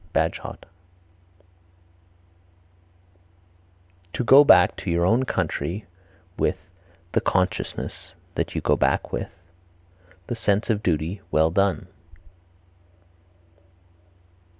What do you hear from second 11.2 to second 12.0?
well done.